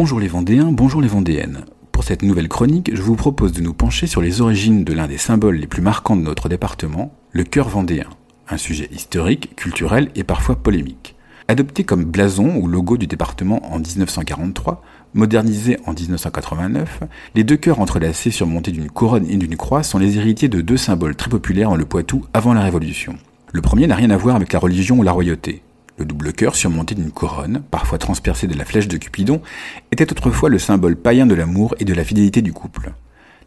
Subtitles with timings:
[0.00, 1.64] Bonjour les Vendéens, bonjour les Vendéennes.
[1.90, 5.08] Pour cette nouvelle chronique, je vous propose de nous pencher sur les origines de l'un
[5.08, 8.06] des symboles les plus marquants de notre département, le cœur vendéen.
[8.48, 11.16] Un sujet historique, culturel et parfois polémique.
[11.48, 14.84] Adopté comme blason ou logo du département en 1943,
[15.14, 17.00] modernisé en 1989,
[17.34, 20.76] les deux cœurs entrelacés surmontés d'une couronne et d'une croix sont les héritiers de deux
[20.76, 23.16] symboles très populaires dans le Poitou avant la Révolution.
[23.50, 25.60] Le premier n'a rien à voir avec la religion ou la royauté.
[25.98, 29.42] Le double cœur surmonté d'une couronne, parfois transpercée de la flèche de Cupidon,
[29.90, 32.92] était autrefois le symbole païen de l'amour et de la fidélité du couple.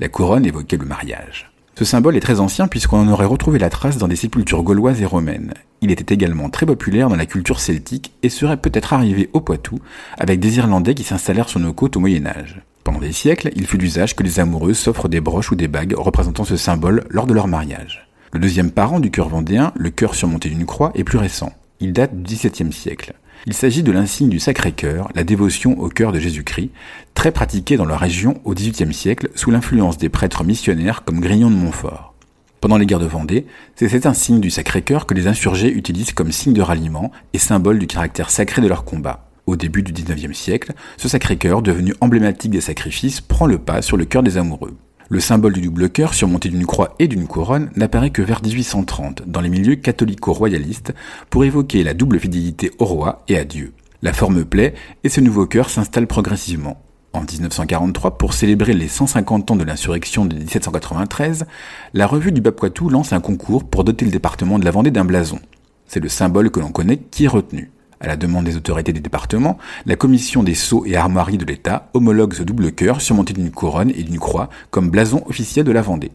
[0.00, 1.52] La couronne évoquait le mariage.
[1.78, 5.02] Ce symbole est très ancien puisqu'on en aurait retrouvé la trace dans des sépultures gauloises
[5.02, 5.52] et romaines.
[5.82, 9.78] Il était également très populaire dans la culture celtique et serait peut-être arrivé au Poitou
[10.18, 12.62] avec des Irlandais qui s'installèrent sur nos côtes au Moyen Âge.
[12.82, 15.94] Pendant des siècles, il fut d'usage que les amoureux s'offrent des broches ou des bagues
[15.96, 18.08] représentant ce symbole lors de leur mariage.
[18.32, 21.52] Le deuxième parent du cœur vendéen, le cœur surmonté d'une croix, est plus récent.
[21.80, 23.14] Il date du XVIIe siècle.
[23.46, 26.70] Il s'agit de l'insigne du Sacré-Cœur, la dévotion au cœur de Jésus-Christ,
[27.14, 31.50] très pratiquée dans la région au XVIIIe siècle sous l'influence des prêtres missionnaires comme Grignon
[31.50, 32.14] de Montfort.
[32.60, 36.32] Pendant les guerres de Vendée, c'est cet insigne du Sacré-Cœur que les insurgés utilisent comme
[36.32, 39.28] signe de ralliement et symbole du caractère sacré de leur combat.
[39.46, 43.96] Au début du XIXe siècle, ce Sacré-Cœur, devenu emblématique des sacrifices, prend le pas sur
[43.96, 44.76] le cœur des amoureux.
[45.10, 49.22] Le symbole du double cœur, surmonté d'une croix et d'une couronne, n'apparaît que vers 1830
[49.26, 50.92] dans les milieux catholico-royalistes
[51.30, 53.72] pour évoquer la double fidélité au roi et à Dieu.
[54.02, 56.82] La forme plaît et ce nouveau cœur s'installe progressivement.
[57.14, 61.46] En 1943, pour célébrer les 150 ans de l'insurrection de 1793,
[61.94, 65.06] la revue du Bas-Poitou lance un concours pour doter le département de la Vendée d'un
[65.06, 65.40] blason.
[65.86, 67.70] C'est le symbole que l'on connaît qui est retenu.
[68.00, 71.88] À la demande des autorités des départements, la commission des sceaux et armoiries de l'État
[71.94, 75.82] homologue ce double cœur surmonté d'une couronne et d'une croix comme blason officiel de la
[75.82, 76.12] Vendée.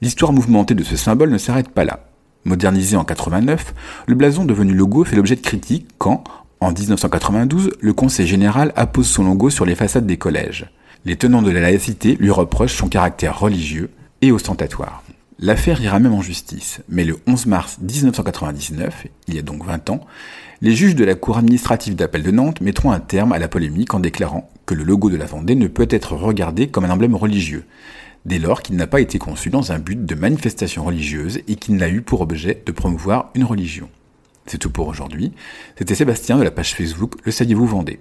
[0.00, 2.06] L'histoire mouvementée de ce symbole ne s'arrête pas là.
[2.44, 3.74] Modernisé en 89,
[4.06, 6.24] le blason devenu logo fait l'objet de critiques quand,
[6.60, 10.70] en 1992, le Conseil général appose son logo sur les façades des collèges.
[11.04, 13.90] Les tenants de la laïcité lui reprochent son caractère religieux
[14.22, 15.02] et ostentatoire.
[15.44, 19.90] L'affaire ira même en justice, mais le 11 mars 1999, il y a donc 20
[19.90, 20.00] ans,
[20.62, 23.92] les juges de la Cour administrative d'appel de Nantes mettront un terme à la polémique
[23.92, 27.14] en déclarant que le logo de la Vendée ne peut être regardé comme un emblème
[27.14, 27.66] religieux,
[28.24, 31.76] dès lors qu'il n'a pas été conçu dans un but de manifestation religieuse et qu'il
[31.76, 33.90] n'a eu pour objet de promouvoir une religion.
[34.46, 35.32] C'est tout pour aujourd'hui.
[35.76, 38.00] C'était Sébastien de la page Facebook Le Saviez-vous Vendée.